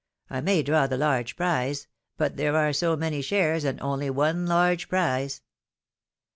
^ 0.31 0.35
I 0.35 0.41
may 0.41 0.63
draw 0.63 0.87
the 0.87 0.97
large 0.97 1.35
l^rize! 1.35 1.85
But 2.17 2.35
there 2.35 2.55
are 2.57 2.73
so 2.73 2.95
many 2.95 3.21
shares, 3.21 3.63
and 3.63 3.79
only 3.81 4.09
one 4.09 4.47
large 4.47 4.89
prize 4.89 5.41